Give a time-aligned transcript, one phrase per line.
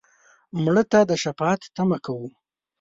[0.63, 2.27] مړه ته د شفاعت تمه کوو